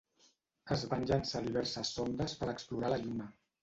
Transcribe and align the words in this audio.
Es 0.77 0.85
van 0.93 1.05
llançar 1.13 1.43
diverses 1.51 1.95
sondes 2.01 2.39
per 2.43 2.53
explorar 2.59 2.95
la 2.99 3.05
Lluna. 3.09 3.35